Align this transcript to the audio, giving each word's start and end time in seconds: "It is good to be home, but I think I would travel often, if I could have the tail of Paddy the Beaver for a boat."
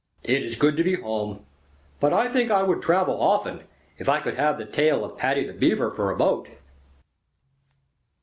"It 0.23 0.41
is 0.41 0.55
good 0.55 0.75
to 0.77 0.83
be 0.83 0.95
home, 0.95 1.45
but 1.99 2.11
I 2.11 2.27
think 2.27 2.49
I 2.49 2.63
would 2.63 2.81
travel 2.81 3.21
often, 3.21 3.65
if 3.99 4.09
I 4.09 4.19
could 4.19 4.33
have 4.33 4.57
the 4.57 4.65
tail 4.65 5.05
of 5.05 5.15
Paddy 5.15 5.45
the 5.45 5.53
Beaver 5.53 5.91
for 5.91 6.09
a 6.09 6.17
boat." 6.17 6.49